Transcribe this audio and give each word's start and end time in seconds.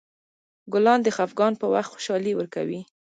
ګلان 0.73 0.99
د 1.03 1.07
خفګان 1.15 1.53
په 1.61 1.65
وخت 1.73 1.89
خوشحالي 1.93 2.33
ورکوي. 2.35 2.81